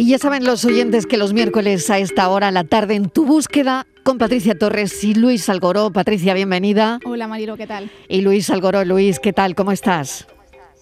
Y 0.00 0.06
ya 0.06 0.16
saben 0.16 0.46
los 0.46 0.64
oyentes 0.64 1.04
que 1.04 1.18
los 1.18 1.34
miércoles 1.34 1.90
a 1.90 1.98
esta 1.98 2.30
hora, 2.30 2.50
la 2.50 2.64
tarde, 2.64 2.94
en 2.94 3.10
tu 3.10 3.26
búsqueda, 3.26 3.86
con 4.02 4.16
Patricia 4.16 4.56
Torres 4.56 5.04
y 5.04 5.12
Luis 5.12 5.50
Algoró. 5.50 5.92
Patricia, 5.92 6.32
bienvenida. 6.32 7.00
Hola 7.04 7.28
Marilo, 7.28 7.58
¿qué 7.58 7.66
tal? 7.66 7.90
Y 8.08 8.22
Luis 8.22 8.48
Algoró, 8.48 8.82
Luis, 8.86 9.20
¿qué 9.20 9.34
tal? 9.34 9.54
¿Cómo 9.54 9.72
estás? 9.72 10.26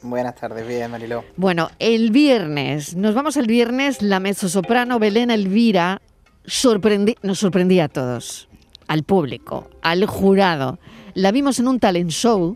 Buenas 0.03 0.37
tardes, 0.37 0.69
bien, 0.69 0.93
Mariló. 0.93 1.25
Bueno, 1.35 1.69
el 1.81 2.13
viernes, 2.13 2.95
nos 2.95 3.13
vamos 3.17 3.37
el 3.37 3.49
viernes, 3.49 4.03
la 4.03 4.21
mezzosoprano 4.21 5.01
Belén 5.01 5.33
Elvira 5.33 6.01
nos 7.23 7.41
sorprendía 7.41 7.87
a 7.87 7.89
todos, 7.89 8.49
al 8.87 9.03
público, 9.03 9.69
al 9.83 10.07
jurado. 10.07 10.79
La 11.15 11.33
vimos 11.33 11.59
en 11.59 11.67
un 11.67 11.81
talent 11.81 12.13
show 12.13 12.55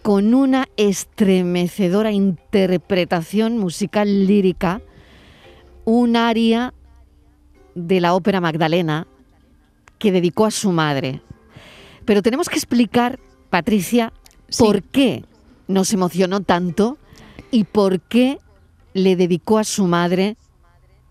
con 0.00 0.32
una 0.32 0.68
estremecedora 0.78 2.12
interpretación 2.12 3.58
musical 3.58 4.26
lírica 4.26 4.80
un 5.84 6.16
aria 6.16 6.74
de 7.74 8.00
la 8.00 8.14
ópera 8.14 8.40
Magdalena 8.40 9.06
que 9.98 10.12
dedicó 10.12 10.46
a 10.46 10.50
su 10.50 10.72
madre. 10.72 11.22
Pero 12.04 12.22
tenemos 12.22 12.48
que 12.48 12.56
explicar, 12.56 13.18
Patricia, 13.50 14.12
por 14.58 14.82
qué 14.82 15.24
nos 15.68 15.92
emocionó 15.92 16.40
tanto 16.40 16.98
y 17.50 17.64
por 17.64 18.00
qué 18.00 18.38
le 18.94 19.16
dedicó 19.16 19.58
a 19.58 19.64
su 19.64 19.86
madre 19.86 20.36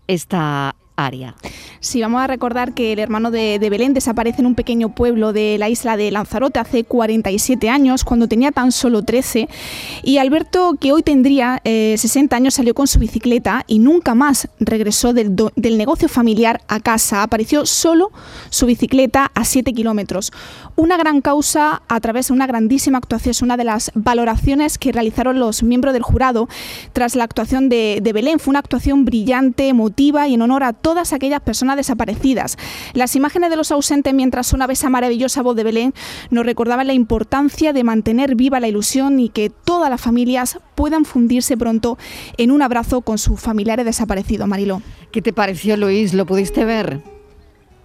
esta 0.06 0.76
aria. 0.96 1.34
Sí, 1.80 2.00
vamos 2.00 2.22
a 2.22 2.26
recordar 2.26 2.74
que 2.74 2.92
el 2.92 2.98
hermano 2.98 3.30
de, 3.30 3.58
Belén 3.58 3.94
desaparece 3.94 4.40
en 4.40 4.46
un 4.46 4.54
pequeño 4.54 4.94
pueblo 4.94 5.32
de 5.32 5.58
la 5.58 5.68
isla 5.68 5.96
de 5.96 6.10
Lanzarote 6.10 6.60
hace 6.60 6.84
47 6.84 7.68
años, 7.68 8.04
cuando 8.04 8.28
tenía 8.28 8.52
tan 8.52 8.70
solo 8.72 9.02
13. 9.02 9.48
Y 10.02 10.18
Alberto, 10.18 10.76
que 10.78 10.92
hoy 10.92 11.02
tendría 11.02 11.60
60 11.64 12.34
eh, 12.34 12.36
años, 12.36 12.54
salió 12.54 12.74
con 12.74 12.86
su 12.86 12.98
bicicleta 12.98 13.64
y 13.66 13.78
nunca 13.78 14.14
más 14.14 14.48
regresó 14.60 15.12
del, 15.12 15.34
del 15.56 15.78
negocio 15.78 16.08
familiar 16.08 16.60
a 16.68 16.80
casa. 16.80 17.22
Apareció 17.22 17.66
solo 17.66 18.12
su 18.50 18.66
bicicleta 18.66 19.30
a 19.34 19.44
7 19.44 19.72
kilómetros. 19.72 20.32
Una 20.76 20.96
gran 20.96 21.20
causa 21.20 21.82
a 21.88 22.00
través 22.00 22.28
de 22.28 22.34
una 22.34 22.46
grandísima 22.46 22.98
actuación. 22.98 23.32
Es 23.32 23.42
una 23.42 23.56
de 23.56 23.64
las 23.64 23.90
valoraciones 23.94 24.78
que 24.78 24.92
realizaron 24.92 25.38
los 25.38 25.62
miembros 25.62 25.94
del 25.94 26.02
jurado 26.02 26.48
tras 26.92 27.16
la 27.16 27.24
actuación 27.24 27.68
de, 27.68 28.00
de 28.02 28.12
Belén. 28.12 28.38
Fue 28.38 28.52
una 28.52 28.58
actuación 28.58 29.04
brillante, 29.04 29.68
emotiva 29.68 30.28
y 30.28 30.34
en 30.34 30.42
honor 30.42 30.64
a 30.64 30.72
todas 30.82 31.12
aquellas 31.12 31.40
personas 31.40 31.76
desaparecidas. 31.76 32.58
Las 32.92 33.16
imágenes 33.16 33.50
de 33.50 33.56
los 33.56 33.70
ausentes 33.70 34.12
mientras 34.12 34.52
una 34.52 34.66
esa 34.72 34.90
maravillosa 34.90 35.42
voz 35.42 35.54
de 35.54 35.64
Belén 35.64 35.94
nos 36.30 36.46
recordaban 36.46 36.86
la 36.86 36.94
importancia 36.94 37.72
de 37.72 37.84
mantener 37.84 38.34
viva 38.34 38.60
la 38.60 38.68
ilusión 38.68 39.20
y 39.20 39.28
que 39.28 39.50
todas 39.50 39.90
las 39.90 40.00
familias 40.00 40.58
puedan 40.74 41.04
fundirse 41.04 41.56
pronto 41.56 41.98
en 42.38 42.50
un 42.50 42.62
abrazo 42.62 43.02
con 43.02 43.18
sus 43.18 43.40
familiares 43.40 43.84
desaparecidos. 43.84 44.48
Mariló. 44.48 44.82
¿Qué 45.10 45.22
te 45.22 45.32
pareció, 45.32 45.76
Luis? 45.76 46.14
¿Lo 46.14 46.26
pudiste 46.26 46.64
ver? 46.64 47.11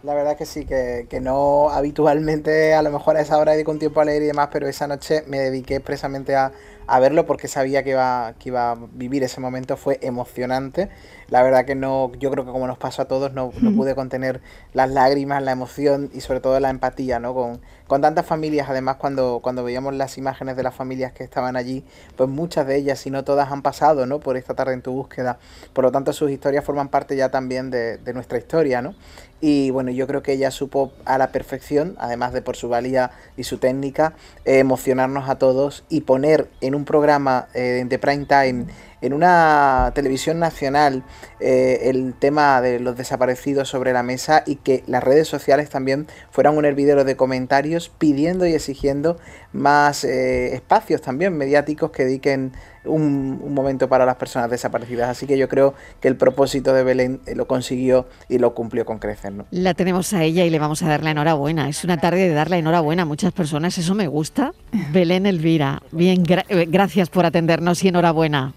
La 0.08 0.14
verdad 0.14 0.38
que 0.38 0.46
sí, 0.46 0.64
que, 0.64 1.06
que, 1.10 1.20
no 1.20 1.70
habitualmente, 1.70 2.74
a 2.74 2.82
lo 2.82 2.92
mejor 2.92 3.18
a 3.18 3.20
esa 3.20 3.38
hora 3.40 3.52
dedico 3.52 3.72
un 3.72 3.80
tiempo 3.80 4.00
a 4.00 4.06
leer 4.06 4.24
y 4.24 4.28
demás, 4.28 4.48
pero 4.54 4.66
esa 4.66 4.88
noche 4.88 5.26
me 5.28 5.38
dediqué 5.38 5.76
expresamente 5.76 6.34
a, 6.34 6.54
a 6.88 7.00
verlo 7.02 7.26
porque 7.26 7.50
sabía 7.50 7.84
que 7.84 7.90
iba, 7.90 8.34
que 8.40 8.48
iba 8.48 8.72
a 8.72 8.76
vivir 8.94 9.22
ese 9.24 9.42
momento, 9.42 9.76
fue 9.76 10.00
emocionante 10.02 10.88
la 11.30 11.44
verdad 11.44 11.66
que 11.66 11.76
no, 11.76 12.12
yo 12.14 12.32
creo 12.32 12.46
que 12.46 12.52
como 12.52 12.68
nos 12.68 12.78
pasó 12.78 13.02
a 13.02 13.06
todos, 13.06 13.34
no, 13.34 13.52
no 13.62 13.76
pude 13.76 13.96
contener 13.96 14.42
las 14.74 14.90
lágrimas, 14.90 15.44
la 15.44 15.52
emoción 15.52 16.10
y 16.14 16.22
sobre 16.22 16.40
todo 16.40 16.58
la 16.62 16.70
empatía, 16.70 17.20
¿no? 17.20 17.34
Con, 17.34 17.60
con 17.86 18.02
tantas 18.02 18.26
familias, 18.26 18.70
además 18.70 18.96
cuando, 18.96 19.42
cuando 19.44 19.64
veíamos 19.64 19.94
las 19.94 20.18
imágenes 20.18 20.56
de 20.56 20.64
las 20.64 20.74
familias 20.74 21.12
que 21.12 21.26
estaban 21.26 21.58
allí, 21.58 21.84
pues 22.16 22.30
muchas 22.30 22.66
de 22.66 22.78
ellas, 22.78 23.00
si 23.00 23.12
no 23.12 23.26
todas, 23.26 23.52
han 23.52 23.62
pasado, 23.62 24.06
¿no? 24.06 24.22
Por 24.22 24.38
esta 24.38 24.54
tarde 24.54 24.74
en 24.74 24.82
tu 24.82 24.94
búsqueda. 24.94 25.38
Por 25.74 25.84
lo 25.84 25.92
tanto, 25.92 26.14
sus 26.14 26.32
historias 26.32 26.64
forman 26.64 26.88
parte 26.88 27.18
ya 27.18 27.30
también 27.30 27.70
de, 27.72 27.98
de 27.98 28.14
nuestra 28.14 28.38
historia, 28.38 28.82
¿no? 28.82 28.96
Y 29.40 29.70
bueno, 29.70 29.92
yo 29.92 30.08
creo 30.08 30.24
que 30.24 30.34
ella 30.34 30.50
supo 30.50 30.92
a 31.06 31.18
la 31.18 31.32
perfección, 31.32 31.96
además 32.00 32.34
de 32.34 32.42
por 32.42 32.56
su 32.56 32.70
valía 32.70 33.12
y 33.36 33.44
su 33.44 33.60
técnica, 33.60 34.14
eh, 34.46 34.60
emocionarnos 34.60 35.30
a 35.30 35.38
todos 35.38 35.84
y 35.90 36.02
poner 36.02 36.50
en 36.62 36.74
un 36.74 36.86
programa 36.86 37.48
eh, 37.54 37.86
de 37.88 38.00
prime 38.00 38.26
time 38.26 38.66
en 39.02 39.14
una 39.14 39.92
televisión 39.94 40.40
nacional 40.40 41.04
eh, 41.40 41.90
el 41.90 42.14
tema 42.14 42.62
de 42.62 42.80
los 42.80 42.98
desaparecidos 42.98 43.70
sobre 43.70 43.94
la 43.94 44.04
mesa 44.04 44.44
y 44.46 44.56
que 44.56 44.84
las 44.88 45.04
redes 45.04 45.28
sociales 45.28 45.70
también 45.70 46.08
fueran 46.32 46.58
un 46.58 46.66
hervidero 46.66 47.04
de 47.04 47.16
comentarios 47.16 47.90
pidiendo 47.90 48.48
y 48.48 48.54
exigiendo 48.54 49.18
más 49.54 50.04
eh, 50.04 50.56
espacios 50.56 51.02
también 51.02 51.38
mediáticos 51.38 51.92
que 51.92 52.06
dediquen 52.06 52.54
un, 52.86 53.54
momento 53.54 53.90
para 53.90 54.06
las 54.06 54.16
personas 54.16 54.50
desaparecidas. 54.50 55.10
Así 55.10 55.26
que 55.26 55.38
yo 55.38 55.50
creo 55.50 55.74
que 56.00 56.08
el 56.08 56.16
propósito 56.16 56.74
de 56.74 56.84
Belén 56.84 57.22
eh, 57.26 57.36
lo 57.36 57.48
consiguió 57.48 58.08
y 58.30 58.38
lo 58.40 58.54
cumplió 58.54 58.86
con 58.86 59.00
crecer. 59.00 59.34
La 59.52 59.74
tenemos 59.74 60.14
a 60.14 60.24
ella 60.24 60.46
y 60.46 60.50
le 60.50 60.60
vamos 60.60 60.84
a 60.84 60.88
dar 60.88 61.04
la 61.04 61.12
enhorabuena. 61.12 61.70
Es 61.70 61.84
una 61.84 61.98
tarde 61.98 62.28
de 62.28 62.34
dar 62.34 62.50
la 62.50 62.58
enhorabuena 62.58 63.04
a 63.04 63.06
muchas 63.06 63.34
personas. 63.34 63.78
Eso 63.78 63.96
me 63.96 64.08
gusta. 64.08 64.54
Belén 64.92 65.26
Elvira, 65.26 65.82
bien, 65.92 66.24
gracias 66.24 67.10
por 67.10 67.26
atendernos 67.26 67.84
y 67.84 67.90
enhorabuena. 67.90 68.54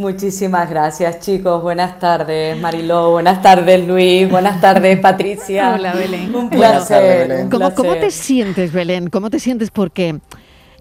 Muchísimas 0.00 0.70
gracias, 0.70 1.20
chicos. 1.20 1.62
Buenas 1.62 1.98
tardes, 1.98 2.58
Mariló. 2.58 3.10
Buenas 3.10 3.42
tardes, 3.42 3.86
Luis. 3.86 4.30
Buenas 4.30 4.58
tardes, 4.58 4.98
Patricia. 4.98 5.74
Hola, 5.74 5.92
Belén. 5.92 6.34
Un 6.34 6.48
placer. 6.48 7.50
¿Cómo, 7.50 7.70
te 7.70 8.10
sientes, 8.10 8.72
Belén? 8.72 9.10
¿Cómo 9.10 9.28
te 9.28 9.38
sientes? 9.38 9.70
Porque 9.70 10.18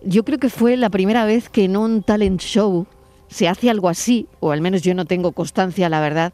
yo 0.05 0.23
creo 0.23 0.37
que 0.37 0.47
fue 0.47 0.77
la 0.77 0.89
primera 0.89 1.25
vez 1.25 1.49
que 1.49 1.65
en 1.65 1.75
un 1.75 2.01
talent 2.01 2.39
show 2.39 2.87
se 3.27 3.49
hace 3.49 3.69
algo 3.69 3.89
así, 3.89 4.25
o 4.39 4.51
al 4.53 4.61
menos 4.61 4.83
yo 4.83 4.95
no 4.95 5.03
tengo 5.03 5.33
constancia, 5.33 5.89
la 5.89 5.99
verdad, 5.99 6.31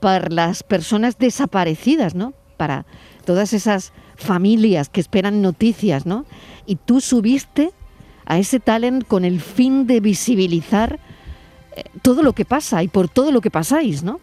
para 0.00 0.28
las 0.28 0.64
personas 0.64 1.18
desaparecidas, 1.18 2.16
¿no? 2.16 2.32
Para 2.56 2.84
todas 3.24 3.52
esas 3.52 3.92
familias 4.16 4.88
que 4.88 5.00
esperan 5.00 5.40
noticias, 5.40 6.04
¿no? 6.04 6.26
Y 6.66 6.74
tú 6.74 7.00
subiste 7.00 7.70
a 8.26 8.38
ese 8.38 8.58
talent 8.58 9.06
con 9.06 9.24
el 9.24 9.40
fin 9.40 9.86
de 9.86 10.00
visibilizar 10.00 10.98
todo 12.02 12.22
lo 12.22 12.32
que 12.32 12.44
pasa 12.44 12.82
y 12.82 12.88
por 12.88 13.08
todo 13.08 13.30
lo 13.30 13.40
que 13.40 13.50
pasáis, 13.50 14.02
¿no? 14.02 14.20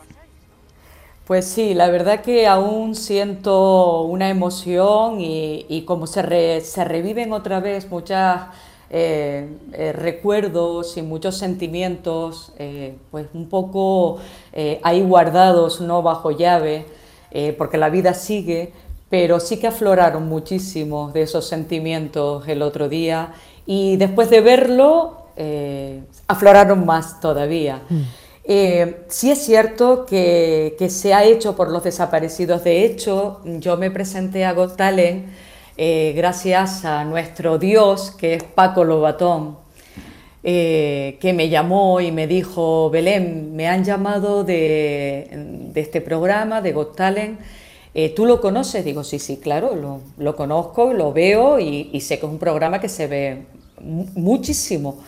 Pues 1.30 1.46
sí, 1.46 1.76
la 1.76 1.92
verdad 1.92 2.22
que 2.22 2.48
aún 2.48 2.96
siento 2.96 4.02
una 4.02 4.32
emoción 4.32 5.18
y, 5.22 5.84
como 5.86 6.08
se, 6.08 6.24
reviven 6.24 7.34
otra 7.34 7.60
vez 7.60 7.88
muchos 7.92 8.18
eh, 8.90 9.48
eh, 9.74 9.92
recuerdos 9.94 10.98
y 10.98 11.04
muchos 11.04 11.38
sentimientos, 11.38 12.52
eh, 12.58 12.96
pues 13.12 13.28
un 13.36 13.48
poco 13.48 14.18
ahí 14.82 15.04
guardados, 15.04 15.82
no 15.82 16.02
bajo 16.02 16.32
llave, 16.32 16.88
porque 17.60 17.78
la 17.78 17.92
vida 17.92 18.16
sigue, 18.16 18.74
pero 19.12 19.40
sí 19.40 19.60
que 19.60 19.68
afloraron 19.68 20.28
muchísimos 20.28 21.14
de 21.14 21.22
esos 21.22 21.48
sentimientos 21.48 22.48
el 22.48 22.64
otro 22.64 22.90
día 22.90 23.34
y 23.68 23.98
después 23.98 24.32
de 24.32 24.42
verlo 24.42 25.19
eh, 25.42 26.02
afloraron 26.28 26.86
más 26.86 27.22
todavía. 27.22 27.82
Mm. 27.88 28.02
Eh, 28.44 29.06
sí 29.08 29.32
es 29.32 29.40
cierto 29.40 30.06
que, 30.06 30.76
se 30.90 31.14
ha 31.14 31.24
hecho 31.24 31.56
por 31.56 31.72
los 31.72 31.82
desaparecidos. 31.86 32.66
De 32.66 32.84
hecho, 32.84 33.40
yo 33.46 33.78
me 33.78 33.90
presenté 33.90 34.44
a 34.44 34.52
Got 34.52 34.76
Talent 34.76 35.28
eh, 35.78 36.12
gracias 36.14 36.84
a 36.84 37.06
nuestro 37.06 37.58
Dios, 37.58 38.12
que 38.12 38.34
es 38.34 38.44
Paco 38.44 38.84
Lobatón, 38.84 39.60
que 40.44 41.34
me 41.34 41.48
llamó 41.48 42.02
y 42.02 42.12
me 42.12 42.28
dijo, 42.28 42.90
Belén, 42.90 43.56
me 43.56 43.70
han 43.70 43.86
llamado 43.86 44.44
de, 44.44 45.72
este 45.74 46.02
programa, 46.02 46.62
de 46.62 46.74
Got 46.74 46.98
Talent. 46.98 47.40
¿Tú 48.14 48.26
lo 48.26 48.42
conoces? 48.42 48.84
Digo, 48.84 49.06
sí, 49.06 49.20
sí, 49.20 49.38
claro, 49.38 49.74
lo, 49.74 50.02
lo 50.18 50.36
conozco, 50.36 50.92
lo 50.92 51.14
veo 51.14 51.62
y, 51.62 51.92
y, 51.94 52.02
sé 52.02 52.20
que 52.20 52.26
es 52.26 52.32
un 52.32 52.40
programa 52.40 52.82
que 52.82 52.90
se 52.90 53.08
ve 53.08 53.46
muchísimo. 53.80 55.00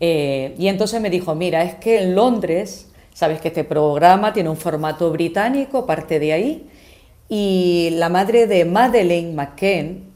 Eh, 0.00 0.54
y 0.58 0.68
entonces 0.68 1.00
me 1.00 1.10
dijo, 1.10 1.34
mira, 1.34 1.62
es 1.64 1.74
que 1.76 2.02
en 2.02 2.14
Londres, 2.14 2.88
sabes 3.14 3.40
que 3.40 3.48
este 3.48 3.64
programa 3.64 4.32
tiene 4.32 4.48
un 4.48 4.56
formato 4.56 5.10
británico, 5.10 5.86
parte 5.86 6.18
de 6.18 6.32
ahí, 6.32 6.66
y 7.28 7.90
la 7.92 8.08
madre 8.08 8.46
de 8.46 8.64
Madeleine 8.64 9.32
McCann, 9.32 10.08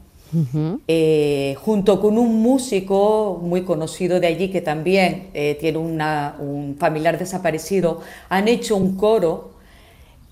eh, 0.88 1.56
junto 1.60 2.00
con 2.00 2.16
un 2.16 2.40
músico 2.40 3.38
muy 3.42 3.64
conocido 3.64 4.18
de 4.18 4.28
allí 4.28 4.48
que 4.48 4.62
también 4.62 5.28
eh, 5.34 5.58
tiene 5.60 5.76
un 5.76 6.76
familiar 6.78 7.18
desaparecido, 7.18 8.00
han 8.30 8.48
hecho 8.48 8.76
un 8.76 8.96
coro 8.96 9.51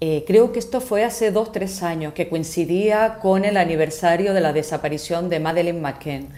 eh, 0.02 0.24
creo 0.26 0.50
que 0.50 0.58
esto 0.58 0.80
fue 0.80 1.04
hace 1.04 1.30
dos, 1.30 1.52
tres 1.52 1.82
años, 1.82 2.14
que 2.14 2.30
coincidía 2.30 3.18
con 3.20 3.44
el 3.44 3.58
aniversario 3.58 4.32
de 4.32 4.40
la 4.40 4.54
desaparición 4.54 5.28
de 5.28 5.40
Madeleine 5.40 5.78
McCann. 5.78 6.28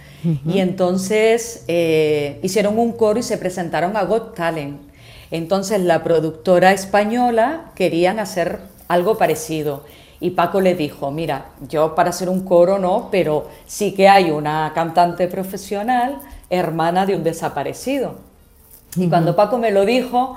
Y 0.45 0.59
entonces 0.59 1.65
eh, 1.69 2.41
hicieron 2.43 2.77
un 2.77 2.93
coro 2.93 3.21
y 3.21 3.23
se 3.23 3.39
presentaron 3.39 3.97
a 3.97 4.03
Got 4.03 4.35
Talent. 4.35 4.81
Entonces 5.31 5.81
la 5.81 6.03
productora 6.03 6.73
española 6.73 7.71
querían 7.77 8.19
hacer 8.19 8.59
algo 8.89 9.17
parecido. 9.17 9.85
Y 10.19 10.31
Paco 10.31 10.61
le 10.61 10.75
dijo, 10.75 11.13
mira, 11.13 11.47
yo 11.69 11.95
para 11.95 12.11
hacer 12.11 12.29
un 12.29 12.45
coro 12.45 12.79
no, 12.81 13.09
pero 13.13 13.49
sí 13.67 13.93
que 13.93 14.09
hay 14.09 14.31
una 14.33 14.73
cantante 14.75 15.29
profesional, 15.29 16.19
hermana 16.51 17.07
de 17.07 17.15
un 17.15 17.23
desaparecido. 17.23 18.17
Y 18.97 19.09
cuando 19.09 19.35
Paco 19.37 19.59
me 19.59 19.71
lo 19.71 19.85
dijo, 19.87 20.37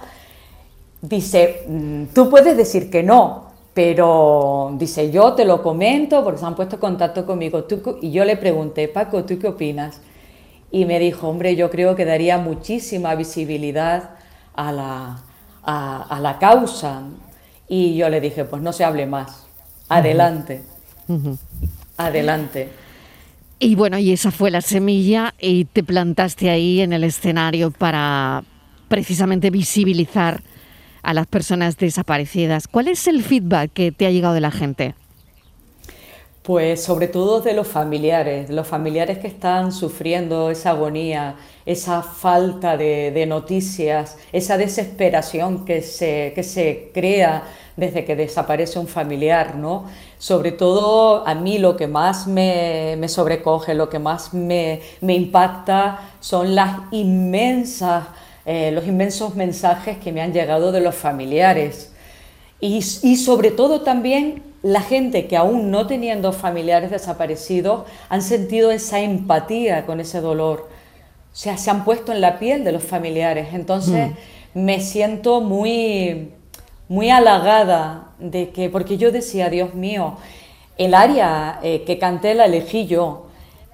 dice, 1.02 1.66
mm, 1.68 2.14
tú 2.14 2.30
puedes 2.30 2.58
decir 2.58 2.90
que 2.90 3.04
no, 3.04 3.46
pero 3.74 4.74
dice, 4.78 5.12
yo 5.12 5.34
te 5.34 5.44
lo 5.44 5.62
comento 5.62 6.24
porque 6.24 6.40
se 6.40 6.46
han 6.46 6.56
puesto 6.56 6.76
en 6.76 6.80
contacto 6.80 7.26
conmigo. 7.26 7.66
y 8.02 8.12
yo 8.12 8.24
le 8.24 8.38
pregunté, 8.38 8.88
Paco, 8.88 9.26
¿tú 9.26 9.38
qué 9.38 9.48
opinas? 9.48 10.02
Y 10.72 10.86
me 10.86 10.98
dijo, 10.98 11.28
hombre, 11.28 11.56
yo 11.56 11.70
creo 11.70 11.96
que 11.96 12.06
daría 12.06 12.38
muchísima 12.38 13.16
visibilidad 13.16 14.12
a 14.54 14.72
la, 14.72 15.24
a, 15.64 16.20
la 16.22 16.40
causa. 16.40 17.04
Y 17.68 17.96
yo 17.98 18.10
le 18.10 18.22
dije, 18.22 18.46
pues 18.46 18.62
no 18.62 18.72
se 18.72 18.84
hable 18.84 19.06
más, 19.08 19.46
adelante, 19.90 20.64
adelante. 21.98 22.70
Y 23.60 23.76
bueno, 23.76 23.98
y 23.98 24.12
esa 24.12 24.32
fue 24.32 24.52
la 24.52 24.62
semilla 24.62 25.34
y 25.40 25.66
te 25.66 25.84
plantaste 25.84 26.50
ahí 26.50 26.82
en 26.82 26.94
el 26.94 27.04
escenario 27.04 27.72
para 27.72 28.44
precisamente 28.88 29.50
visibilizar 29.50 30.42
a 31.06 31.14
las 31.14 31.28
personas 31.28 31.78
desaparecidas. 31.78 32.68
¿Cuál 32.68 32.88
es 32.88 33.08
el 33.08 33.24
feedback 33.24 33.72
que 33.72 33.92
te 33.92 34.06
ha 34.06 34.12
llegado 34.12 34.34
de 34.34 34.42
la 34.42 34.52
gente? 34.52 34.96
Pues 36.42 36.84
sobre 36.84 37.08
todo 37.08 37.42
de 37.42 37.54
los 37.54 37.68
familiares, 37.68 38.50
los 38.52 38.68
familiares 38.68 39.18
que 39.18 39.28
están 39.28 39.72
sufriendo 39.72 40.52
esa 40.52 40.72
agonía, 40.72 41.38
esa 41.66 42.04
falta 42.04 42.78
de, 42.78 43.26
noticias, 43.28 44.18
esa 44.32 44.56
desesperación 44.56 45.66
que 45.66 45.82
se, 45.82 46.34
que 46.36 46.44
se 46.44 46.92
crea 46.94 47.46
desde 47.76 48.06
que 48.06 48.16
desaparece 48.16 48.80
un 48.80 48.88
familiar, 48.88 49.56
¿no? 49.56 49.86
Sobre 50.18 50.52
todo 50.52 51.28
a 51.28 51.36
mí 51.36 51.58
lo 51.58 51.76
que 51.76 51.88
más 51.88 52.26
me, 52.26 53.08
sobrecoge, 53.08 53.74
lo 53.74 53.90
que 53.90 54.00
más 54.00 54.34
me, 54.34 54.82
impacta 55.02 56.00
son 56.20 56.56
las 56.56 56.78
inmensas, 56.92 58.06
eh, 58.46 58.72
los 58.72 58.86
inmensos 58.86 59.36
mensajes 59.36 59.98
que 59.98 60.12
me 60.12 60.22
han 60.22 60.34
llegado 60.34 60.72
de 60.72 60.82
los 60.82 60.96
familiares. 60.96 61.92
Y, 62.60 62.78
y 62.78 63.18
sobre 63.18 63.52
todo 63.52 63.82
también 63.82 64.44
la 64.62 64.82
gente 64.82 65.28
que 65.28 65.38
aún 65.38 65.70
no 65.70 65.86
teniendo 65.86 66.32
familiares 66.32 66.90
desaparecidos 66.90 67.84
han 68.10 68.24
sentido 68.24 68.72
esa 68.72 69.00
empatía 69.00 69.86
con 69.86 70.00
ese 70.00 70.22
dolor. 70.22 70.70
O 71.32 71.36
sea, 71.36 71.58
se 71.58 71.70
han 71.70 71.84
puesto 71.84 72.12
en 72.12 72.22
la 72.22 72.40
piel 72.40 72.64
de 72.64 72.72
los 72.72 72.84
familiares. 72.84 73.50
Entonces 73.54 74.12
mm. 74.54 74.60
me 74.60 74.80
siento 74.80 75.42
muy, 75.42 76.32
muy 76.88 77.10
halagada 77.10 78.12
de 78.20 78.50
que, 78.50 78.70
porque 78.70 78.98
yo 78.98 79.12
decía, 79.12 79.50
Dios 79.50 79.74
mío, 79.74 80.18
el 80.78 80.94
área 80.94 81.60
eh, 81.62 81.84
que 81.86 82.00
canté 82.00 82.34
la 82.34 82.46
elegí 82.46 82.88
yo. 82.88 83.28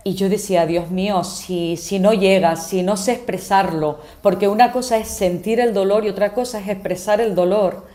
Y 0.03 0.15
yo 0.15 0.29
decía, 0.29 0.65
Dios 0.65 0.89
mío, 0.89 1.23
si, 1.23 1.77
si 1.77 1.99
no 1.99 2.13
llega, 2.13 2.55
si 2.55 2.81
no 2.81 2.97
sé 2.97 3.13
expresarlo, 3.13 3.99
porque 4.21 4.47
una 4.47 4.71
cosa 4.71 4.97
es 4.97 5.07
sentir 5.07 5.59
el 5.59 5.73
dolor 5.73 6.05
y 6.05 6.09
otra 6.09 6.33
cosa 6.33 6.59
es 6.59 6.67
expresar 6.67 7.21
el 7.21 7.35
dolor. 7.35 7.85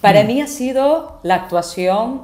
Para 0.00 0.22
mm. 0.22 0.26
mí 0.26 0.40
ha 0.40 0.46
sido 0.46 1.18
la 1.22 1.34
actuación 1.34 2.22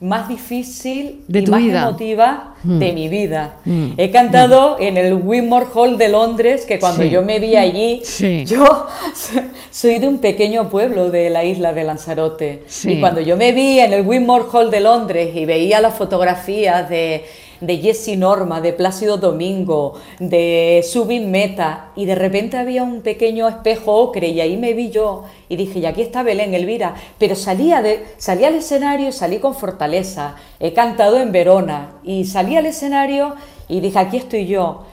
más 0.00 0.28
difícil 0.28 1.24
de 1.28 1.40
y 1.40 1.46
más 1.46 1.62
emotiva 1.62 2.53
mm. 2.64 2.78
de 2.78 2.92
mi 2.92 3.08
vida. 3.08 3.56
Mm. 3.64 3.92
He 3.96 4.10
cantado 4.10 4.76
en 4.80 4.96
el 4.96 5.14
Wimore 5.14 5.66
Hall 5.74 5.98
de 5.98 6.08
Londres, 6.08 6.64
que 6.66 6.78
cuando 6.78 7.04
yo 7.04 7.22
me 7.22 7.38
vi 7.38 7.56
allí, 7.56 8.02
yo 8.46 8.86
soy 9.70 9.98
de 9.98 10.08
un 10.08 10.18
pequeño 10.18 10.68
pueblo 10.70 11.10
de 11.10 11.30
la 11.30 11.44
isla 11.44 11.72
de 11.72 11.84
Lanzarote. 11.84 12.64
Y 12.84 13.00
cuando 13.00 13.20
yo 13.20 13.36
me 13.36 13.52
vi 13.52 13.78
en 13.78 13.92
el 13.92 14.06
Wimore 14.06 14.44
Hall 14.52 14.70
de 14.70 14.80
Londres 14.80 15.30
y 15.34 15.44
veía 15.44 15.80
las 15.80 15.94
fotografías 15.94 16.88
de 16.88 17.24
de 17.60 17.78
Jesse 17.78 18.16
Norma, 18.16 18.60
de 18.60 18.72
Plácido 18.72 19.16
Domingo, 19.16 19.94
de 20.18 20.84
Subin 20.86 21.30
Meta, 21.30 21.90
y 21.96 22.04
de 22.04 22.14
repente 22.14 22.56
había 22.56 22.82
un 22.82 23.00
pequeño 23.00 23.48
espejo 23.48 23.94
ocre 23.94 24.28
y 24.28 24.40
ahí 24.40 24.56
me 24.56 24.74
vi 24.74 24.90
yo 24.90 25.24
y 25.48 25.56
dije, 25.56 25.78
y 25.78 25.86
aquí 25.86 26.02
está 26.02 26.22
Belén 26.22 26.54
Elvira, 26.54 26.94
pero 27.18 27.34
salía, 27.34 27.82
de, 27.82 28.04
salí 28.16 28.44
al 28.44 28.54
escenario 28.54 29.08
y 29.08 29.12
salí 29.12 29.38
con 29.38 29.54
fortaleza, 29.54 30.36
he 30.60 30.72
cantado 30.72 31.18
en 31.18 31.32
Verona 31.32 31.92
y 32.02 32.24
salí 32.24 32.53
al 32.56 32.66
escenario 32.66 33.34
y 33.68 33.80
dije, 33.80 33.98
aquí 33.98 34.16
estoy 34.16 34.46
yo, 34.46 34.86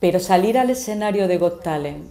pero 0.00 0.20
salir 0.20 0.58
al 0.58 0.70
escenario 0.70 1.28
de 1.28 1.38
Got 1.38 1.62
Talent, 1.62 2.04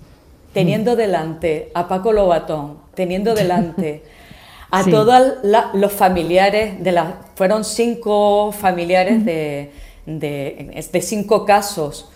teniendo 0.54 0.94
mm. 0.94 0.98
delante 0.98 1.72
a 1.74 1.88
Paco 1.88 2.12
Lobatón, 2.12 2.78
teniendo 2.94 3.36
delante 3.36 4.04
a 4.72 4.84
todos 4.84 5.38
los 5.74 5.92
familiares, 5.94 6.84
de 6.84 6.92
las, 6.92 7.14
fueron 7.36 7.64
cinco 7.64 8.52
familiares 8.52 9.24
de, 9.24 9.72
de, 10.06 11.02
cinco 11.02 11.46
casos 11.46 12.10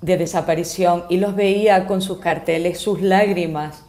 de 0.00 0.16
desaparición 0.16 1.04
y 1.08 1.16
los 1.18 1.34
veía 1.34 1.86
con 1.86 2.02
sus 2.02 2.18
carteles, 2.18 2.78
sus 2.78 3.02
lágrimas. 3.02 3.82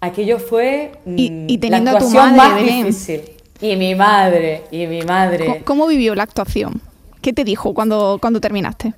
Aquello 0.00 0.38
fue 0.38 0.92
y, 1.04 1.30
mm, 1.30 1.60
teniendo 1.60 1.92
la 1.92 1.98
actuación 1.98 2.36
más 2.36 2.62
difícil. 2.62 3.22
Y 3.60 3.76
mi 3.76 3.94
madre, 3.94 4.62
y 4.70 4.86
mi 4.86 5.02
madre. 5.02 5.62
¿Cómo, 5.64 5.86
vivió 5.86 6.14
la 6.14 6.22
actuación? 6.22 6.80
¿Qué 7.20 7.32
te 7.32 7.44
dijo 7.44 7.74
cuando, 7.74 8.18
cuando 8.20 8.40
terminaste? 8.40 8.94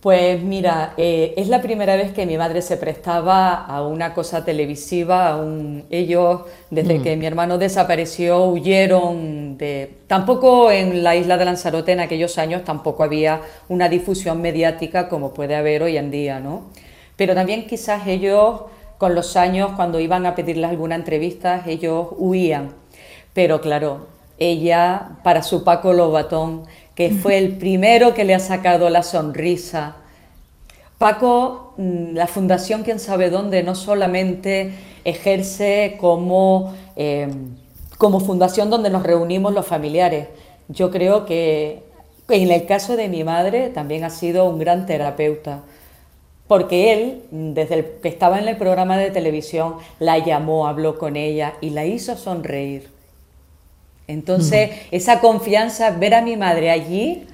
Pues 0.00 0.40
mira, 0.44 0.94
eh, 0.96 1.34
es 1.36 1.48
la 1.48 1.60
primera 1.60 1.96
vez 1.96 2.12
que 2.12 2.24
mi 2.24 2.38
madre 2.38 2.62
se 2.62 2.76
prestaba 2.76 3.64
a 3.64 3.82
una 3.82 4.14
cosa 4.14 4.44
televisiva. 4.44 5.34
A 5.34 5.44
Ellos, 5.90 6.42
desde 6.70 7.00
mm. 7.00 7.02
que 7.02 7.16
mi 7.16 7.26
hermano 7.26 7.58
desapareció, 7.58 8.44
huyeron 8.44 9.58
de... 9.58 9.96
Tampoco 10.06 10.70
en 10.70 11.02
la 11.02 11.16
isla 11.16 11.36
de 11.36 11.44
Lanzarote 11.44 11.92
en 11.92 12.00
aquellos 12.00 12.38
años 12.38 12.62
tampoco 12.62 13.02
había 13.02 13.40
una 13.68 13.88
difusión 13.88 14.40
mediática 14.40 15.08
como 15.08 15.34
puede 15.34 15.56
haber 15.56 15.82
hoy 15.82 15.96
en 15.96 16.12
día, 16.12 16.38
¿no? 16.38 16.66
Pero 17.16 17.34
también 17.34 17.66
quizás 17.66 18.06
ellos, 18.06 18.62
con 18.98 19.16
los 19.16 19.36
años, 19.36 19.72
cuando 19.74 19.98
iban 19.98 20.26
a 20.26 20.36
pedirle 20.36 20.66
alguna 20.66 20.94
entrevista, 20.94 21.64
ellos 21.66 22.08
huían. 22.16 22.70
Pero 23.34 23.60
claro, 23.60 24.06
ella, 24.38 25.18
para 25.24 25.42
su 25.42 25.64
Paco 25.64 25.92
Lobatón, 25.92 26.62
que 26.98 27.12
fue 27.12 27.38
el 27.38 27.52
primero 27.58 28.12
que 28.12 28.24
le 28.24 28.34
ha 28.34 28.40
sacado 28.40 28.90
la 28.90 29.04
sonrisa. 29.04 29.98
Paco, 30.98 31.74
mm, 31.76 32.14
la 32.14 32.26
Fundación 32.26 32.82
Quién 32.82 32.98
sabe 32.98 33.30
dónde 33.30 33.62
no 33.62 33.76
solamente 33.76 34.72
ejerce 35.04 35.96
como, 36.00 36.74
em, 36.96 37.54
como 37.98 38.18
fundación 38.18 38.68
donde 38.68 38.90
nos 38.90 39.04
reunimos 39.04 39.54
los 39.54 39.64
familiares, 39.64 40.26
yo 40.66 40.90
creo 40.90 41.24
que 41.24 41.84
en 42.28 42.50
el 42.50 42.66
caso 42.66 42.96
de 42.96 43.08
mi 43.08 43.22
madre 43.22 43.68
también 43.68 44.02
ha 44.02 44.10
sido 44.10 44.46
un 44.46 44.58
gran 44.58 44.84
terapeuta, 44.84 45.60
porque 46.48 46.92
él, 46.92 47.22
desde 47.30 47.74
el 47.76 47.84
que 48.02 48.08
estaba 48.08 48.40
en 48.40 48.48
el 48.48 48.56
programa 48.56 48.98
de 48.98 49.12
televisión, 49.12 49.76
la 50.00 50.18
llamó, 50.18 50.66
habló 50.66 50.98
con 50.98 51.14
ella 51.14 51.54
y 51.60 51.70
la 51.70 51.86
hizo 51.86 52.16
sonreír. 52.16 52.97
Entonces, 54.08 54.70
esa 54.90 55.20
confianza, 55.20 55.90
ver 55.90 56.14
a 56.14 56.22
mi 56.22 56.36
madre 56.36 56.70
allí, 56.70 57.26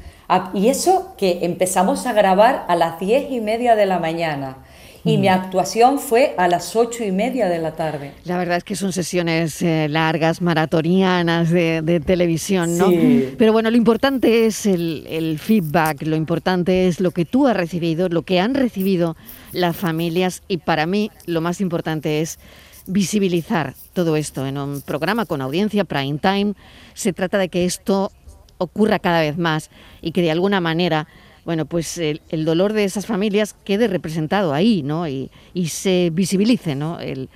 y 0.53 0.69
eso 0.69 1.15
que 1.17 1.41
empezamos 1.43 2.07
a 2.07 2.13
grabar 2.13 2.65
a 2.69 2.77
las 2.77 2.99
diez 2.99 3.31
y 3.31 3.41
media 3.41 3.77
de 3.77 3.87
la 3.87 3.99
mañana. 3.99 4.59
Y 5.07 5.19
mi 5.19 5.29
actuación 5.29 5.99
fue 5.99 6.35
a 6.39 6.49
las 6.49 6.75
ocho 6.75 7.05
y 7.05 7.13
media 7.13 7.51
de 7.51 7.59
la 7.59 7.73
tarde. 7.73 8.13
La 8.25 8.39
verdad 8.39 8.57
es 8.57 8.65
que 8.65 8.75
son 8.75 8.91
sesiones 8.91 9.61
eh, 9.61 9.87
largas, 9.91 10.41
maratonianas 10.41 11.51
de, 11.51 12.03
televisión, 12.05 12.79
¿no? 12.79 12.91
Pero 13.37 13.53
bueno, 13.53 13.71
lo 13.71 13.77
importante 13.77 14.47
es 14.47 14.65
el, 14.65 15.07
el, 15.11 15.39
feedback, 15.39 16.03
lo 16.07 16.17
importante 16.17 16.89
es 16.89 17.01
lo 17.01 17.11
que 17.11 17.27
tú 17.27 17.47
has 17.47 17.55
recibido, 17.55 18.09
lo 18.09 18.23
que 18.23 18.41
han 18.41 18.55
recibido 18.55 19.15
las 19.53 19.77
familias 19.77 20.43
y 20.49 20.57
para 20.57 20.87
mí 20.87 21.11
lo 21.27 21.43
más 21.43 21.61
importante 21.61 22.23
es 22.23 22.39
visibilizar 22.87 23.75
todo 23.93 24.17
esto 24.17 24.47
en 24.47 24.59
un 24.59 24.83
programa 24.83 25.27
con 25.27 25.41
audiencia 25.41 25.85
prime 25.85 26.19
time. 26.19 26.55
Se 26.95 27.13
trata 27.13 27.39
de 27.39 27.49
que 27.49 27.65
esto 27.65 28.13
ocurra 28.59 28.99
cada 28.99 29.21
vez 29.21 29.37
más 29.39 29.71
y 30.01 30.13
que 30.13 30.23
de 30.23 30.31
alguna 30.31 30.61
manera, 30.61 31.09
bueno, 31.45 31.67
pues 31.67 31.99
el, 31.99 32.21
dolor 32.45 32.73
de 32.73 32.85
esas 32.85 33.07
familias 33.07 33.55
quede 33.65 33.89
representado 33.89 34.55
ahí, 34.55 34.83
¿no? 34.83 35.09
Y, 35.09 35.31
se 35.69 36.11
visibilice, 36.13 36.75
¿no? 36.75 37.01
El, 37.01 37.29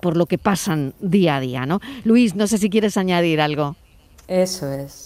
por 0.00 0.16
lo 0.16 0.26
que 0.26 0.38
pasan 0.38 0.94
día 1.00 1.36
a 1.36 1.40
día, 1.40 1.66
¿no? 1.66 1.80
Luis, 2.04 2.34
no 2.34 2.46
sé 2.46 2.58
si 2.58 2.70
quieres 2.70 2.96
añadir 2.96 3.40
algo. 3.40 3.76
Eso 4.28 4.72
es. 4.72 5.05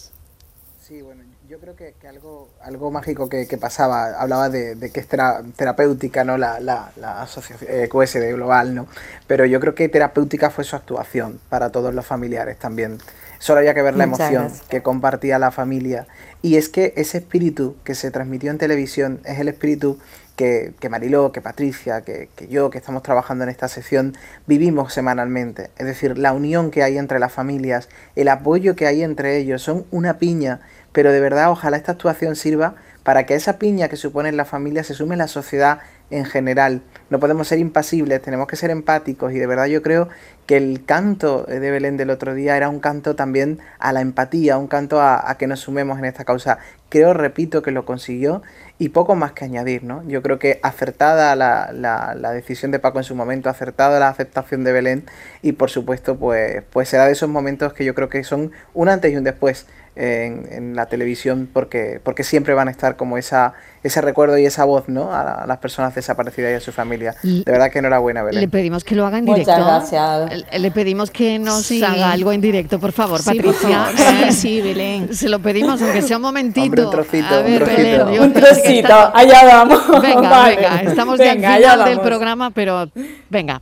Creo 1.61 1.76
que, 1.76 1.93
algo, 2.09 2.49
algo 2.62 2.90
mágico 2.90 3.29
que, 3.29 3.47
pasaba, 3.61 4.19
hablaba 4.19 4.49
de, 4.49 4.90
que 4.90 5.00
es 5.00 5.07
terapéutica, 5.07 6.25
¿no? 6.25 6.38
La, 6.38 6.59
la, 6.59 6.90
la 6.97 7.21
asociación 7.21 7.71
eh, 7.71 7.87
QSD 7.87 8.33
Global, 8.33 8.75
¿no? 8.75 8.87
Pero 9.26 9.45
yo 9.45 9.61
creo 9.61 9.75
que 9.75 9.90
terapéutica 9.90 10.49
fue 10.49 10.64
su 10.64 10.75
actuación 10.75 11.38
para 11.50 11.71
todos 11.71 11.93
los 11.93 12.07
familiares 12.07 12.59
también. 12.59 12.97
Solo 13.40 13.59
había 13.61 13.75
que 13.75 13.83
ver 13.83 13.95
la 13.95 14.05
emoción 14.05 14.50
que 14.71 14.83
compartía 14.83 15.38
la 15.38 15.50
familia. 15.50 16.07
Y 16.40 16.57
es 16.57 16.71
que 16.71 16.95
ese 16.97 17.19
espíritu 17.19 17.76
que 17.85 17.95
se 17.95 18.11
transmitió 18.11 18.50
en 18.50 18.57
televisión 18.57 19.21
es 19.25 19.38
el 19.38 19.49
espíritu 19.49 19.99
que, 20.37 20.73
que 20.81 20.88
Mariló, 20.88 21.33
que 21.33 21.43
Patricia, 21.43 22.00
que, 22.00 22.31
que, 22.37 22.49
yo, 22.49 22.71
que 22.71 22.79
estamos 22.79 23.02
trabajando 23.02 23.45
en 23.45 23.50
esta 23.50 23.69
sesión, 23.69 24.17
vivimos 24.47 24.95
semanalmente. 24.95 25.71
Es 25.76 25.85
decir, 25.87 26.17
la 26.17 26.33
unión 26.33 26.71
que 26.71 26.83
hay 26.83 26.97
entre 26.97 27.19
las 27.19 27.33
familias, 27.33 27.90
el 28.17 28.29
apoyo 28.29 28.75
que 28.76 28.87
hay 28.87 29.02
entre 29.02 29.37
ellos, 29.37 29.62
son 29.62 29.85
una 29.90 30.19
piña 30.19 30.61
pero 30.92 31.12
de 31.12 31.20
verdad 31.20 31.50
ojalá 31.50 31.76
esta 31.76 31.92
actuación 31.92 32.37
sirva 32.37 32.75
para 33.02 33.26
que 33.26 33.35
esa 33.35 33.59
piña 33.59 33.88
que 33.88 33.97
supone 33.97 34.30
la 34.32 34.44
familia 34.44 34.85
se 34.85 34.94
sume 34.94 35.14
en 35.14 35.20
la 35.20 35.28
sociedad 35.28 35.80
en 36.11 36.25
general. 36.25 36.82
No 37.09 37.20
podemos 37.20 37.49
ser 37.49 37.59
impasibles, 37.59 38.20
tenemos 38.20 38.47
que 38.47 38.56
ser 38.56 38.70
empáticos 38.70 39.32
y 39.32 39.38
de 39.38 39.47
verdad 39.47 39.66
yo 39.66 39.82
creo 39.82 40.09
que 40.47 40.56
el 40.56 40.85
canto 40.85 41.44
de 41.44 41.70
Belén 41.70 41.97
del 41.97 42.11
otro 42.11 42.35
día 42.35 42.56
era 42.56 42.68
un 42.68 42.80
canto 42.80 43.14
también 43.14 43.61
a 43.78 43.92
la 43.92 44.00
empatía, 44.00 44.59
un 44.59 44.66
canto 44.66 45.00
a, 45.00 45.37
que 45.38 45.47
nos 45.47 45.61
sumemos 45.61 45.99
en 45.99 46.06
esta 46.06 46.25
causa. 46.25 46.59
Creo, 46.88 47.14
repito, 47.14 47.62
que 47.62 47.70
lo 47.70 47.85
consiguió 47.85 48.42
y 48.78 48.88
poco 48.88 49.14
más 49.14 49.32
que 49.32 49.44
añadir, 49.44 49.85
¿no? 49.85 50.02
Yo 50.09 50.23
creo 50.23 50.40
que 50.40 50.59
acertada 50.64 51.37
la, 51.37 51.70
la, 51.73 52.32
decisión 52.32 52.73
de 52.73 52.80
Paco 52.80 52.99
en 52.99 53.04
su 53.04 53.14
momento, 53.14 53.49
acertada 53.49 54.00
la 54.00 54.09
aceptación 54.09 54.64
de 54.64 54.73
Belén 54.73 55.04
y 55.42 55.52
por 55.52 55.70
supuesto 55.70 56.16
pues, 56.16 56.64
pues 56.70 56.88
será 56.88 57.06
de 57.06 57.12
esos 57.12 57.28
momentos 57.28 57.73
que 57.73 57.85
yo 57.85 57.94
creo 57.94 58.09
que 58.09 58.25
son 58.25 58.50
un 58.75 58.88
antes 58.88 59.12
y 59.12 59.16
un 59.16 59.25
después 59.25 59.66
en, 60.00 60.75
la 60.75 60.87
televisión 60.87 61.49
porque, 61.52 62.00
porque 62.02 62.25
siempre 62.25 62.54
van 62.54 62.69
a 62.69 62.71
estar 62.71 62.97
como 62.97 63.19
esa, 63.19 63.52
ese 63.83 64.00
recuerdo 64.00 64.38
y 64.38 64.47
esa 64.47 64.64
voz 64.64 64.88
¿no? 64.88 65.12
a, 65.12 65.45
las 65.47 65.59
personas 65.59 65.95
desaparecidas 65.95 66.52
y 66.52 66.54
a 66.54 66.61
su 66.61 66.73
familia. 66.73 67.14
De 67.23 67.45
verdad 67.45 67.71
que 67.71 67.80
enhorabuena, 67.80 68.23
Belén. 68.23 68.40
Le 68.40 68.49
pedimos 68.49 68.83
que 68.83 68.95
lo 68.95 69.07
haga 69.07 69.19
en 69.19 69.26
directo. 69.26 69.52
Muchas 69.52 69.90
gracias. 69.90 70.61
Le 70.61 70.71
pedimos 70.71 71.11
que 71.11 71.38
nos 71.38 71.71
haga 71.83 72.12
algo 72.12 72.33
en 72.33 72.40
directo, 72.40 72.78
por 72.78 72.92
favor, 72.92 73.23
Patricia. 73.23 73.88
Sí, 74.00 74.33
sí, 74.33 74.61
Belén. 74.61 75.14
Se 75.14 75.28
lo 75.28 75.38
pedimos, 75.40 75.80
aunque 75.83 76.02
sea 76.02 76.16
un 76.16 76.23
momentito. 76.23 76.85
un 76.85 76.90
trocito, 76.90 77.35
a 77.35 77.42
ver, 77.42 77.62
un 77.62 77.69
trocito. 77.69 78.07
Belén, 78.07 78.23
un 78.23 78.33
trocito, 78.33 79.11
allá 79.14 79.45
vamos. 79.45 80.02
Venga, 80.02 80.45
venga, 80.49 80.83
estamos 80.83 81.19
ya 81.19 81.33
al 81.33 81.38
final 81.38 81.85
del 81.85 82.00
programa, 82.00 82.50
pero 82.50 82.90
venga. 83.28 83.61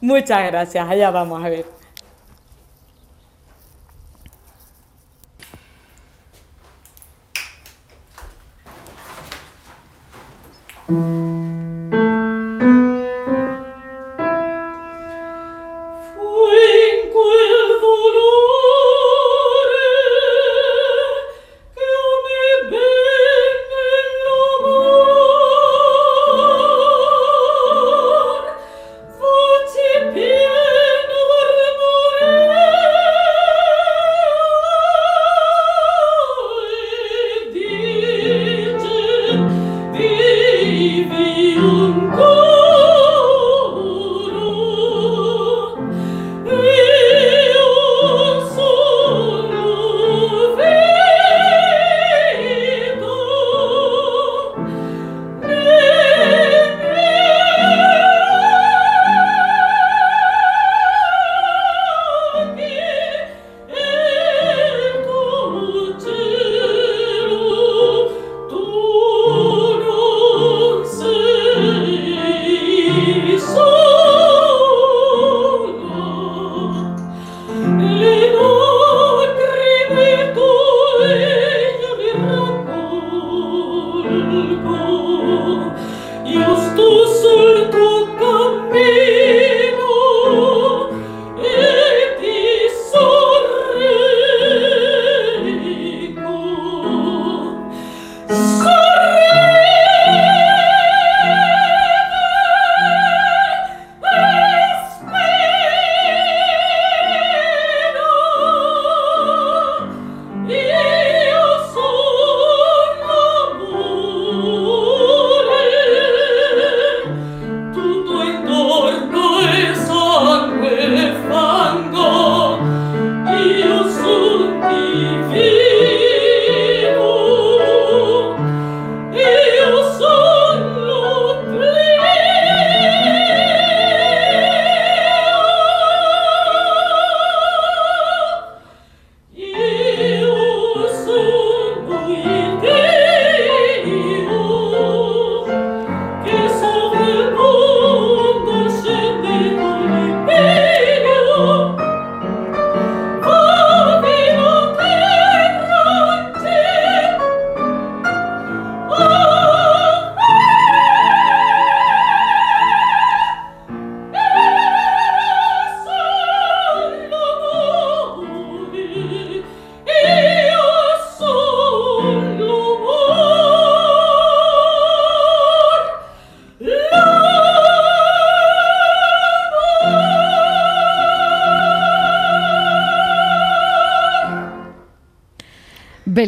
Muchas 0.00 0.44
gracias, 0.50 0.88
allá 0.88 1.10
vamos 1.10 1.44
a 1.44 1.48
ver. 1.48 1.81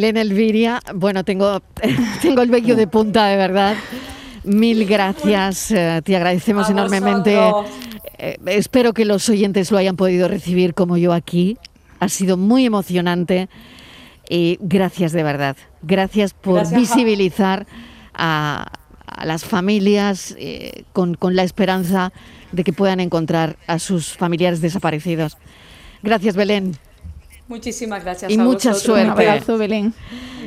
Belén 0.04 0.18
Elviria, 0.18 0.82
bueno, 0.94 1.24
tengo, 1.24 1.62
tengo 2.20 2.42
el 2.42 2.50
vello 2.50 2.76
de 2.76 2.86
punta, 2.86 3.24
de 3.24 3.38
verdad. 3.38 3.74
Mil 4.42 4.84
gracias, 4.84 5.70
eh, 5.70 6.02
te 6.04 6.14
agradecemos 6.14 6.68
enormemente. 6.68 7.38
Eh, 8.18 8.36
espero 8.44 8.92
que 8.92 9.06
los 9.06 9.26
oyentes 9.30 9.70
lo 9.70 9.78
hayan 9.78 9.96
podido 9.96 10.28
recibir 10.28 10.74
como 10.74 10.98
yo 10.98 11.14
aquí. 11.14 11.56
Ha 12.00 12.10
sido 12.10 12.36
muy 12.36 12.66
emocionante 12.66 13.48
y 14.28 14.58
gracias 14.60 15.12
de 15.12 15.22
verdad. 15.22 15.56
Gracias 15.80 16.34
por 16.34 16.68
visibilizar 16.76 17.66
a, 18.12 18.72
las 19.24 19.46
familias 19.46 20.34
eh, 20.38 20.84
con, 20.92 21.14
con 21.14 21.34
la 21.34 21.44
esperanza 21.44 22.12
de 22.52 22.62
que 22.62 22.74
puedan 22.74 23.00
encontrar 23.00 23.56
a 23.66 23.78
sus 23.78 24.12
familiares 24.12 24.60
desaparecidos. 24.60 25.38
Gracias, 26.02 26.36
Belén. 26.36 26.76
Muchísimas 27.46 28.02
gracias. 28.02 28.32
Y 28.32 28.38
mucha 28.38 28.72
suerte. 28.74 29.04
Un 29.04 29.10
abrazo, 29.10 29.58
Belén. 29.58 29.94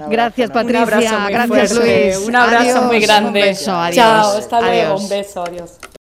gracias, 0.10 0.50
Patricia. 0.50 0.84
Un 0.84 0.94
abrazo 0.94 1.54
gracias, 1.54 1.78
Luis. 1.78 2.28
Un 2.28 2.36
abrazo 2.36 2.82
muy 2.84 3.00
grande. 3.00 3.28
Un 3.28 3.34
beso. 3.34 3.72
Adiós. 3.72 3.96
Chao, 3.96 4.38
hasta 4.38 4.62
luego. 4.62 4.98
Un 4.98 5.10
beso. 5.10 5.44
Adiós. 5.44 5.78